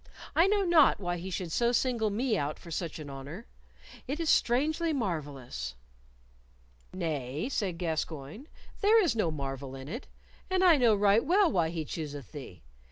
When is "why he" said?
0.99-1.29, 11.51-11.85